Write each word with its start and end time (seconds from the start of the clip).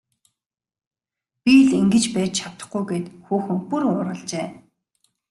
Би 1.43 1.53
л 1.67 1.69
ингэж 1.79 2.05
байж 2.13 2.31
чадахгүй 2.39 2.83
гээд 2.89 3.07
хүүхэн 3.25 3.59
бүр 3.69 3.83
уурлажээ. 3.87 4.47